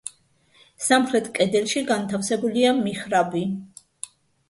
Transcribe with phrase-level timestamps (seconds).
[0.85, 3.47] სამხრეთ კედელში განთავსებულია მიჰრაბი.